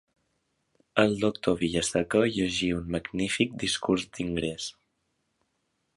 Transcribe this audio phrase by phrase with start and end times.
[1.03, 4.71] El doctor Vilaseca llegí un magnífic discurs d'ingrés.